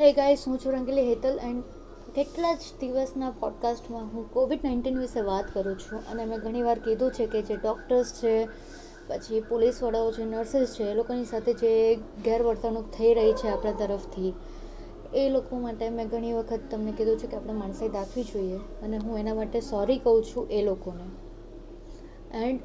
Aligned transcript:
હે 0.00 0.12
ગાઈસ 0.12 0.44
હું 0.46 0.58
છું 0.58 0.72
રંગીલી 0.72 1.08
હેતલ 1.08 1.38
એન્ડ 1.42 1.62
કેટલા 2.14 2.54
જ 2.54 2.58
દિવસના 2.80 3.30
પોડકાસ્ટમાં 3.30 4.02
હું 4.02 4.32
કોવિડ 4.32 4.60
નાઇન્ટીન 4.64 4.98
વિશે 4.98 5.20
વાત 5.20 5.44
કરું 5.54 5.78
છું 5.78 6.10
અને 6.10 6.24
મેં 6.24 6.38
ઘણીવાર 6.38 6.78
કીધું 6.78 7.12
છે 7.12 7.26
કે 7.26 7.42
જે 7.42 7.56
ડૉક્ટર્સ 7.56 8.12
છે, 8.12 8.48
પછી 9.08 9.40
પોલીસવાળાઓ 9.40 10.12
છે 10.12 10.24
નર્સિસ 10.24 10.74
છે, 10.74 10.84
એ 10.84 10.94
લોકોની 10.94 11.24
સાથે 11.24 11.52
જે 11.52 11.94
ગેરવર્તણૂક 12.24 12.84
થઈ 12.98 13.14
રહી 13.14 13.32
છે 13.32 13.48
આપણા 13.48 13.72
તરફથી, 13.72 14.32
એ 15.14 15.28
લોકો 15.28 15.56
માટે 15.56 15.90
મેં 15.90 16.08
ઘણી 16.08 16.32
વખત 16.32 16.60
તમને 16.70 16.92
કીધું 16.92 17.18
છે 17.18 17.26
કે 17.26 17.36
આપણે 17.36 17.52
માણસાઈ 17.52 17.88
દાખવી 17.88 18.22
જોઈએ 18.22 18.56
અને 18.56 18.98
હું 18.98 19.18
એના 19.18 19.34
માટે 19.34 19.60
સોરી 19.60 19.98
કહું 19.98 20.24
છું 20.24 20.50
એ 20.50 20.62
લોકોને. 20.62 21.04
એન્ડ 22.44 22.60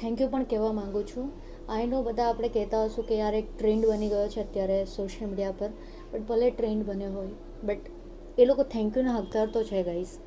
થેન્ક 0.00 0.20
યુ 0.20 0.28
પણ 0.28 0.44
કહેવા 0.44 0.72
માગું 0.72 1.06
છું. 1.06 1.52
આઈ 1.68 1.86
નો 1.86 2.02
બધા 2.02 2.28
આપણે 2.28 2.48
કહેતા 2.48 2.84
હશું 2.84 3.06
કે 3.06 3.16
યાર 3.16 3.34
એક 3.34 3.58
ટ્રેન્ડ 3.58 3.86
બની 3.86 4.08
ગયો 4.08 4.28
છે 4.28 4.40
અત્યારે 4.40 4.84
સોશિયલ 4.84 5.30
મીડિયા 5.30 5.52
પર. 5.58 5.70
બટ 6.12 6.26
ભલે 6.28 6.50
ટ્રેન્ડ 6.50 6.86
બન્યો 6.86 7.12
હોય, 7.12 7.34
બટ 7.64 7.84
એ 8.38 8.44
લોકો 8.44 8.62
થેન્ક 8.62 8.96
યુના 8.96 9.16
હકદાર 9.16 9.46
તો 9.46 9.62
છે 9.62 9.82
ગાઈસ 9.82 10.18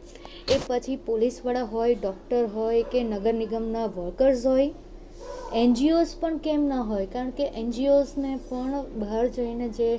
એ 0.52 0.58
પછી 0.68 0.96
પોલીસવાળા 0.96 1.64
હોય 1.64 1.96
ડૉક્ટર 1.96 2.46
હોય 2.46 2.84
કે 2.84 3.04
નગર 3.04 3.34
નિગમના 3.34 3.86
વર્કર્સ 3.86 4.46
હોય 4.46 4.70
એનજીઓઝ 5.54 6.16
પણ 6.20 6.38
કેમ 6.38 6.64
ના 6.68 6.82
હોય? 6.82 7.06
કારણ 7.06 7.30
કે 7.30 7.46
એનજીઓઝને 7.56 8.32
પણ 8.50 8.74
બહાર 8.96 9.28
જઈને 9.28 9.70
જે 9.70 9.90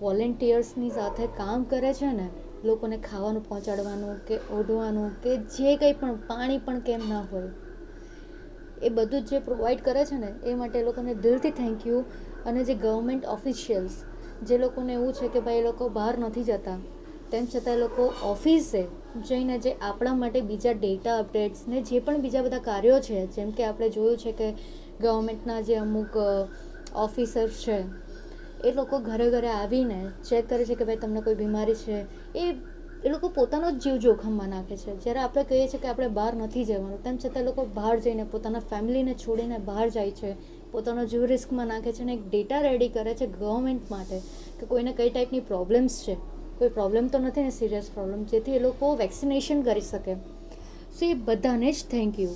વોલેન્ટિયર્સની 0.00 0.90
સાથે 0.90 1.26
કામ 1.36 1.64
કરે 1.64 1.92
છે 1.92 2.10
ને, 2.12 2.26
લોકોને 2.64 2.96
ખાવાનું 2.98 3.46
પહોંચાડવાનું 3.48 4.18
કે 4.26 4.40
ઓઢવાનું 4.52 5.14
કે 5.22 5.36
જે 5.36 5.76
કંઈ 5.76 5.92
પણ 5.92 6.18
પાણી 6.26 6.58
પણ 6.58 6.80
કેમ 6.80 7.08
ના 7.08 7.22
હોય, 7.32 7.50
એ 8.82 8.88
બધું 8.88 9.24
જ 9.24 9.40
પ્રોવાઈડ 9.44 9.84
કરે 9.84 10.04
છે 10.04 10.16
ને, 10.16 10.34
એ 10.44 10.54
માટે 10.54 10.78
એ 10.78 10.84
લોકોને 10.84 11.14
દિલથી 11.14 11.50
થેન્ક 11.50 11.86
યુ 11.86 12.04
અને 12.46 12.64
જે 12.64 12.74
ગવર્મેન્ટ 12.74 13.24
ઓફિશિયલ્સ 13.26 13.96
જે 14.42 14.58
લોકોને 14.58 14.92
એવું 14.92 15.12
છે 15.12 15.28
કે 15.28 15.40
ભાઈ 15.40 15.60
એ 15.60 15.64
લોકો 15.64 15.88
બહાર 15.90 16.14
નથી 16.18 16.44
જતા, 16.44 16.78
તેમ 17.30 17.46
છતાં 17.46 17.74
એ 17.74 17.78
લોકો 17.78 18.12
ઓફિસે 18.22 18.82
જઈને 19.24 19.58
જે 19.58 19.72
આપણા 19.80 20.14
માટે 20.14 20.40
બીજા 20.42 20.74
ડેટા 20.74 21.18
અપડેટ્સ 21.18 21.66
ને 21.66 21.82
જે 21.82 22.00
પણ 22.00 22.20
બીજા 22.20 22.42
બધા 22.42 22.58
કાર્યો 22.60 23.00
છે, 23.00 23.26
જેમ 23.26 23.52
કે 23.52 23.64
આપણે 23.64 23.88
જોયું 23.90 24.18
છે 24.18 24.32
કે 24.32 24.48
ગવર્મેન્ટના 25.00 25.60
જે 25.60 25.76
અમુક 25.76 26.16
ઓફિસર્સ 26.94 27.64
છે, 27.64 27.78
એ 28.64 28.72
લોકો 28.72 29.00
ઘરે 29.00 29.26
ઘરે 29.30 29.50
આવીને 29.50 30.00
ચેક 30.22 30.48
કરે 30.48 30.64
છે 30.64 30.74
કે 30.74 30.84
ભાઈ 30.84 30.96
તમને 30.96 31.20
કોઈ 31.20 31.34
બીમારી 31.34 31.74
છે, 31.74 31.98
એ 32.34 32.44
એ 33.06 33.08
લોકો 33.08 33.28
પોતાનો 33.28 33.70
જ 33.70 33.74
જીવ 33.74 33.96
જોખમમાં 33.96 34.48
નાખે 34.48 34.76
છે. 34.76 35.04
જ્યારે 35.04 35.18
આપણે 35.18 35.44
કહીએ 35.44 35.68
છીએ 35.68 35.80
કે 35.80 35.88
આપણે 35.88 36.08
બહાર 36.08 36.34
નથી 36.34 36.64
જવાનું, 36.64 37.04
તેમ 37.04 37.16
છતાં 37.16 37.44
લોકો 37.44 37.66
બહાર 37.74 38.00
જઈને 38.00 38.24
પોતાના 38.24 38.58
ફેમિલીને 38.58 39.14
છોડીને 39.14 39.58
બહાર 39.58 39.88
જાય 39.88 40.10
છે. 40.10 40.34
પોતાનો 40.72 41.04
જીવ 41.04 41.24
રિસ્કમાં 41.24 41.66
નાખે 41.66 41.92
છે 41.92 42.02
અને 42.02 42.12
એક 42.12 42.30
ડેટા 42.30 42.60
રેડી 42.60 42.88
કરે 42.88 43.14
છે 43.14 43.26
ગવર્મેન્ટ 43.26 43.90
માટે 43.90 44.18
કે 44.60 44.66
કોઈને 44.66 44.92
કઈ 44.92 45.10
ટાઈપની 45.10 45.40
પ્રોબ્લેમ્સ 45.40 46.02
છે. 46.02 46.14
કોઈ 46.58 46.68
પ્રોબ્લેમ 46.68 47.08
તો 47.08 47.18
નથી 47.18 47.42
ને 47.42 47.50
સિરિયસ 47.50 47.90
પ્રોબ્લેમ, 47.94 48.24
જેથી 48.24 48.52
એ 48.52 48.58
લોકો 48.58 48.96
વેક્સિનેશન 48.96 49.62
કરી 49.62 49.80
શકે. 49.80 50.14
સો 50.98 51.04
એ 51.04 51.14
બધાને 51.14 51.72
જ 51.72 51.76
થેન્ક 51.90 52.20
યુ. 52.20 52.28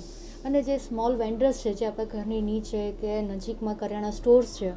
અને 0.45 0.63
જે 0.63 0.77
સ્મોલ 0.77 1.15
વેન્ડર્સ 1.15 1.57
છે, 1.57 1.73
જે 1.73 1.85
આપણા 1.85 2.05
ઘરની 2.05 2.41
નીચે 2.41 2.91
કે 2.91 3.21
નજીકમાં 3.21 3.75
કરિયાણા 3.75 4.09
સ્ટોર્સ 4.09 4.47
છે 4.61 4.69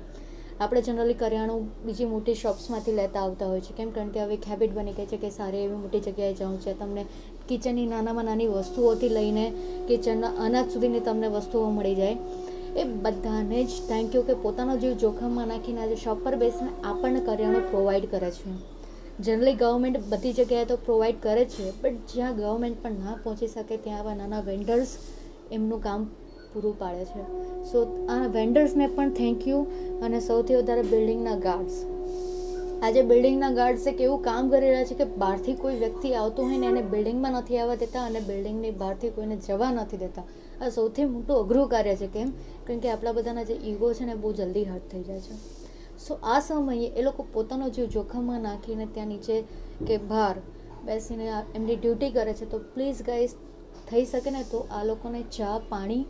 આપણે 0.60 0.80
જનરલી 0.82 1.14
કરિયાણું 1.14 1.62
બીજી 1.86 2.04
મોટી 2.04 2.34
શોપ્સમાંથી 2.34 2.92
લેતા 2.92 3.20
આવતા 3.20 3.46
હોય 3.46 3.60
છે. 3.60 3.74
કેમ 3.76 3.90
કારણ 3.90 4.08
કે 4.08 4.20
હવે 4.20 4.34
એક 4.34 4.44
હેબિટ 4.50 4.74
બની 4.74 4.92
ગઈ 4.92 5.06
છે 5.06 5.16
કે 5.16 5.30
સારી 5.30 5.58
એવી 5.58 5.76
મોટી 5.76 6.00
જગ્યાએ 6.00 6.34
જવું 6.34 6.60
છે, 6.60 6.72
તમને 6.72 7.06
કિચનની 7.48 7.86
નાનામાં 7.86 8.24
નાની 8.24 8.46
વસ્તુઓથી 8.46 9.08
લઈને 9.08 9.52
કિચનના 9.88 10.26
અનાજ 10.26 10.72
સુધીની 10.72 11.00
તમને 11.00 11.28
વસ્તુઓ 11.28 11.70
મળી 11.70 11.94
જાય. 11.94 12.16
એ 12.76 12.84
બધાને 12.84 13.64
જ 13.64 13.68
થેન્ક 13.88 14.14
યુ 14.14 14.22
કે 14.22 14.34
પોતાનો 14.34 14.76
જીવ 14.76 14.92
જોખમમાં 14.92 15.48
નાખીને 15.48 15.80
આજે 15.80 15.96
શોપ 15.96 16.24
પર 16.24 16.36
બેસીને 16.36 16.70
આપણને 16.84 17.20
કરિયાણું 17.20 17.70
પ્રોવાઈડ 17.70 18.10
કરે 18.10 18.30
છે. 18.30 18.54
જનરલી 19.20 19.54
ગવર્મેન્ટ 19.54 19.98
બધી 20.08 20.32
જગ્યાએ 20.32 20.64
તો 20.64 20.76
પ્રોવાઈડ 20.76 21.22
કરે 21.22 21.44
છે 21.44 21.70
બટ 21.82 22.14
જ્યાં 22.14 22.36
ગવર્મેન્ટ 22.36 22.82
પણ 22.82 22.92
ના 22.92 23.18
પહોંચી 23.24 23.46
શકે 23.46 23.76
ત્યાં 23.76 24.00
આવા 24.00 24.14
નાના 24.14 24.40
વેન્ડર્સ 24.40 24.96
એમનું 25.52 25.82
કામ 25.82 26.10
પૂરું 26.54 26.78
પાડે 26.78 27.04
છે. 27.04 27.22
સો 27.64 28.06
આ 28.10 28.26
વેન્ડર્સને 28.26 28.86
પણ 28.86 29.10
થેન્ક 29.10 29.48
યુ 29.48 29.66
અને 30.02 30.20
સૌથી 30.20 30.54
વધારે 30.54 30.82
બિલ્ડિંગના 30.82 31.36
ગાર્ડ્સ 31.38 31.82
આજે 32.82 33.02
બિલ્ડિંગના 33.02 33.50
ગાર્ડ્સ 33.50 33.86
એક 33.86 34.00
એવું 34.00 34.22
કામ 34.22 34.48
કરી 34.50 34.70
રહ્યા 34.70 34.84
છે 34.84 34.94
કે 34.94 35.04
બહારથી 35.04 35.54
કોઈ 35.54 35.76
વ્યક્તિ 35.76 36.14
આવતો 36.14 36.42
હોય 36.42 36.58
ને 36.58 36.66
એને 36.66 36.82
બિલ્ડિંગમાં 36.82 37.32
નથી 37.32 37.58
આવવા 37.58 37.74
દેતા 37.74 38.02
અને 38.04 38.20
બિલ્ડિંગની 38.20 38.70
બહારથી 38.70 39.10
કોઈને 39.10 39.36
જવા 39.36 39.70
નથી 39.70 39.96
દેતા. 39.96 40.22
આ 40.60 40.68
સૌથી 40.68 41.04
મોટું 41.04 41.36
અઘરું 41.36 41.68
કાર્ય 41.68 41.96
છે 41.96 42.06
કેમ? 42.06 42.30
કારણ 42.66 42.78
કે 42.78 42.90
આપણા 42.90 43.12
બધાના 43.12 43.42
જે 43.42 43.54
ઈગો 43.54 43.92
છે 43.92 44.04
ને 44.04 44.14
બહુ 44.14 44.32
જલ્દી 44.32 44.64
હર્ટ 44.64 44.90
થઈ 44.92 45.02
જાય 45.02 45.20
છે. 45.20 45.38
સો 46.08 46.14
આ 46.14 46.40
સમયે 46.40 46.86
એ 46.96 47.02
લોકો 47.02 47.26
પોતાનો 47.32 47.68
જીવ 47.68 47.86
જોખમમાં 47.86 48.40
નાખીને 48.40 48.86
ત્યાં 48.86 49.08
નીચે 49.08 49.40
કે 49.86 49.96
બહાર 49.96 50.36
બેસીને 50.84 51.32
એમની 51.54 51.76
ડ્યુટી 51.76 52.10
કરે 52.10 52.32
છે. 52.32 52.50
તો 52.50 52.58
પ્લીઝ 52.58 53.02
ગાઈઝ 53.06 53.30
થઈ 53.90 54.04
શકે 54.04 54.30
ને 54.30 54.42
તો 54.42 54.66
આ 54.70 54.84
લોકોને 54.84 55.22
ચા, 55.36 55.60
પાણી 55.68 56.04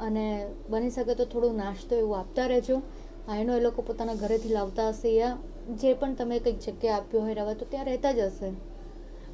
અને 0.00 0.46
બની 0.70 0.90
શકે 0.90 1.14
તો 1.14 1.24
થોડું 1.24 1.56
નાસ્તો 1.56 1.94
એવું 1.94 2.18
આપતા 2.18 2.46
રહેજો. 2.46 2.82
આઈનો 3.28 3.56
એ 3.56 3.60
લોકો 3.60 3.82
પોતાના 3.82 4.14
ઘરેથી 4.14 4.48
લાવતા 4.48 4.92
હશે 4.92 5.08
યા 5.08 5.38
જે 5.80 5.94
પણ 5.94 6.14
તમે 6.14 6.38
કંઈક 6.38 6.58
જગ્યાએ 6.58 7.00
આપ્યો 7.00 7.22
હોય 7.22 7.34
રહેવા, 7.34 7.54
તો 7.54 7.64
ત્યાં 7.64 7.86
રહેતા 7.86 8.12
જ 8.12 8.20
હશે. 8.20 8.52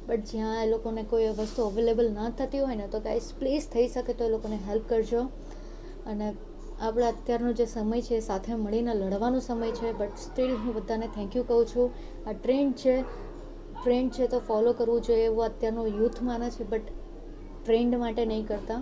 બટ 0.07 0.31
જ્યાં 0.31 0.63
એ 0.63 0.69
લોકોને 0.69 1.03
કોઈ 1.03 1.29
વસ્તુ 1.29 1.61
અવેલેબલ 1.61 2.11
ના 2.11 2.29
થતી 2.29 2.59
હોય 2.59 2.75
ને, 2.75 2.87
તો 2.87 2.99
ગાઈસ 2.99 3.33
પ્લીઝ 3.33 3.67
થઈ 3.67 3.87
શકે 3.87 4.13
તો 4.13 4.23
એ 4.23 4.29
લોકોને 4.29 4.55
હેલ્પ 4.55 4.87
કરજો. 4.87 5.29
અને 6.05 6.35
આપણે 6.81 7.05
અત્યારનો 7.05 7.53
જે 7.53 7.65
સમય 7.65 8.01
છે 8.01 8.21
સાથે 8.21 8.55
મળીને 8.55 8.93
લડવાનો 8.93 9.39
સમય 9.39 9.71
છે 9.71 9.93
બટ 9.93 10.17
સ્ટીલ 10.17 10.55
હું 10.55 10.73
બધાને 10.73 11.07
થેન્ક 11.07 11.35
યુ 11.35 11.43
કહું 11.43 11.65
છું. 11.65 11.91
આ 12.27 12.33
ટ્રેન્ડ 12.33 12.75
છે 12.75 13.03
ટ્રેન્ડ 13.83 14.11
છે 14.11 14.27
તો 14.27 14.39
ફોલો 14.39 14.73
કરવું 14.73 15.01
જોઈએ 15.01 15.25
એવું 15.25 15.45
અત્યારનો 15.45 15.87
યુથ 15.87 16.21
માને 16.21 16.49
છે 16.49 16.63
બટ 16.63 16.87
ટ્રેન્ડ 17.65 17.95
માટે 17.95 18.25
નહીં 18.25 18.47
કરતા. 18.47 18.81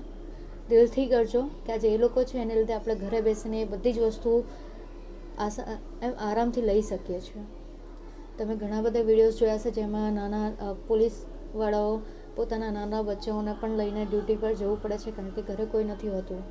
દિલથી 0.69 1.07
કરજો 1.07 1.41
કે 1.65 1.71
આજે 1.71 1.87
એ 1.87 1.97
લોકો 1.97 2.23
છે, 2.23 2.37
એને 2.37 2.55
લીધે 2.55 2.73
આપણે 2.73 2.95
ઘરે 2.95 3.21
બેસીને 3.21 3.65
બધી 3.65 3.93
જ 3.93 3.99
વસ્તુ 3.99 4.43
એમ 6.01 6.13
આરામથી 6.19 6.61
લઈ 6.61 6.81
શકીએ 6.81 7.19
છીએ. 7.19 7.43
તમે 8.37 8.55
ઘણા 8.55 8.81
બધા 8.81 8.99
વિડીયોઝ 8.99 9.37
જોયા 9.37 9.57
છે, 9.57 9.71
જેમાં 9.71 10.13
નાના 10.13 10.73
પોલીસવાળાઓ 10.87 12.01
પોતાના 12.35 12.71
નાના 12.71 13.01
બચ્ચાઓને 13.01 13.53
પણ 13.61 13.77
લઈને 13.77 14.05
ડ્યુટી 14.05 14.35
પર 14.35 14.53
જવું 14.53 14.81
પડે 14.81 14.97
છે, 14.97 15.11
કારણ 15.11 15.29
કે 15.29 15.41
ઘરે 15.41 15.65
કોઈ 15.65 15.83
નથી 15.83 16.07
હોતું. 16.07 16.41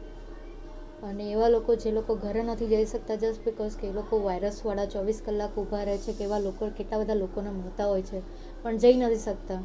અને 1.03 1.31
એવા 1.33 1.49
લોકો 1.49 1.75
જે 1.75 1.91
લોકો 1.91 2.15
ઘરે 2.15 2.43
નથી 2.43 2.67
જઈ 2.67 2.85
શકતા 2.85 3.15
જસ્ટ 3.15 3.45
બિકોઝ 3.45 3.77
કે 3.77 3.87
એ 3.87 3.93
લોકો 3.93 4.19
વાયરસવાળા 4.19 4.85
ચોવીસ 4.85 5.23
કલાક 5.27 5.59
ઊભા 5.59 5.85
રહે 5.85 5.99
છે, 5.99 6.13
કે 6.13 6.25
એવા 6.25 6.39
લોકો, 6.39 6.71
કેટલા 6.71 6.99
બધા 6.99 7.15
લોકોને 7.15 7.51
મળતા 7.51 7.87
હોય 7.87 8.03
છે, 8.03 8.23
પણ 8.63 8.77
જઈ 8.77 8.95
નથી 8.95 9.17
શકતા. 9.17 9.63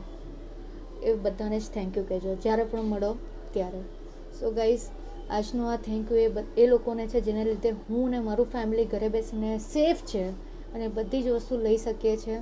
એ 1.03 1.13
બધાને 1.13 1.59
જ 1.59 1.69
થેન્ક 1.73 1.97
યુ 1.97 2.03
કહેજો. 2.03 2.35
જ્યારે 2.35 2.63
પણ 2.63 2.81
મળો, 2.83 3.15
ત્યારે. 3.53 3.83
સો 4.43 4.51
ગાઈઝ 4.51 4.81
આજનો 5.29 5.67
આ 5.67 5.75
થેન્ક 5.75 6.11
યુ 6.11 6.17
એ 6.17 6.31
એ 6.57 6.67
લોકોને 6.67 7.07
છે 7.07 7.21
જેને 7.21 7.43
લીધે 7.43 7.69
હું 7.69 8.09
ને 8.09 8.19
મારું 8.19 8.51
ફેમિલી 8.51 8.85
ઘરે 8.85 9.09
બેસીને 9.09 9.57
સેફ 9.57 10.01
છે 10.05 10.29
અને 10.73 10.87
બધી 10.87 11.23
જ 11.23 11.27
વસ્તુ 11.27 11.57
લઈ 11.57 11.77
શકીએ 11.77 12.17
છીએ 12.17 12.41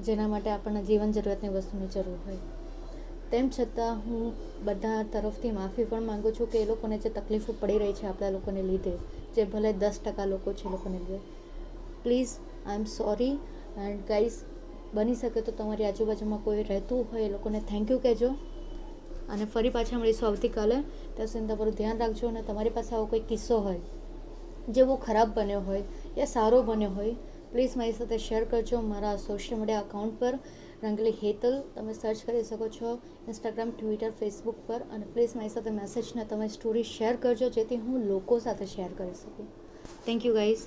જેના 0.00 0.28
માટે 0.28 0.50
આપણને 0.50 0.82
જીવન 0.82 1.12
જરૂરિયાતની 1.12 1.48
વસ્તુની 1.48 1.86
જરૂર 1.86 2.18
હોય. 2.26 2.36
તેમ 3.30 3.48
છતાં 3.48 3.96
હું 3.96 4.32
બધા 4.64 5.02
તરફથી 5.12 5.50
માફી 5.50 5.84
પણ 5.84 6.02
માગું 6.02 6.32
છું 6.32 6.52
કે 6.52 6.58
એ 6.58 6.66
લોકોને 6.66 6.98
જે 6.98 7.08
તકલીફો 7.08 7.54
પડી 7.60 7.78
રહી 7.78 7.92
છે 7.92 8.06
આપણા 8.06 8.30
લોકોને 8.30 8.62
લીધે, 8.62 8.92
જે 9.36 9.44
ભલે 9.44 9.72
દસ 9.72 10.00
ટકા 10.04 10.24
લોકો 10.24 10.52
છે 10.52 10.70
લોકોને 10.70 10.98
લીધે. 10.98 11.18
Please 12.02 12.28
I 12.66 12.74
am 12.74 12.84
sorry 12.84 13.38
and 13.76 14.00
guys 14.08 14.32
બની 14.94 15.14
શકે 15.14 15.40
તો 15.40 15.52
તમારી 15.52 15.84
આજુબાજુમાં 15.84 16.44
કોઈ 16.44 16.62
રહેતું 16.62 17.06
હોય 17.12 17.22
એ 17.22 17.28
લોકોને 17.28 17.60
થેન્ક 17.60 17.90
યુ 17.90 17.98
કહેજો. 17.98 18.34
અને 19.28 19.44
ફરી 19.46 19.72
પાછા 19.76 20.00
મળીશું 20.00 20.28
આવતીકાલે. 20.28 20.78
ત્યાં 21.14 21.30
સુધી 21.30 21.48
તમારું 21.50 21.78
ધ્યાન 21.78 22.02
રાખજો 22.02 22.28
અને 22.28 22.42
તમારી 22.44 22.74
પાસે 22.76 22.92
આવો 22.94 23.06
કોઈ 23.06 23.24
કિસ્સો 23.30 23.56
હોય, 23.60 23.80
જે 24.68 24.82
બહુ 24.84 24.96
ખરાબ 25.06 25.34
બન્યો 25.36 25.62
હોય 25.68 25.82
યા 26.18 26.30
સારો 26.34 26.62
બન્યો 26.68 26.92
હોય 26.98 27.14
પ્લીઝ 27.52 27.74
મારી 27.78 27.98
સાથે 27.98 28.18
શેર 28.20 28.44
કરજો 28.52 28.78
મારા 28.84 29.16
સોશિયલ 29.24 29.60
મીડિયા 29.60 29.84
અકાઉન્ટ 29.84 30.16
પર. 30.20 30.34
રંગલી 30.82 31.16
હેતલ, 31.20 31.54
તમે 31.74 31.92
સર્ચ 31.94 32.18
કરી 32.26 32.44
શકો 32.44 32.66
છો 32.70 32.88
ઇન્સ્ટાગ્રામ 33.28 33.70
ટ્વિટર 33.72 34.12
ફેસબુક 34.18 34.58
પર. 34.66 34.80
અને 34.92 35.04
પ્લીઝ 35.12 35.34
મારી 35.36 35.54
સાથે 35.54 35.70
મેસેજને 35.76 36.24
તમે 36.30 36.48
સ્ટોરી 36.48 36.86
શેર 36.86 37.14
કરજો, 37.16 37.48
જેથી 37.50 37.78
હું 37.84 38.08
લોકો 38.08 38.34
સાથે 38.40 38.66
શેર 38.66 38.90
કરી 38.98 39.16
શકું. 39.20 39.46
Thank 40.06 40.26
you 40.26 40.34
guys 40.34 40.64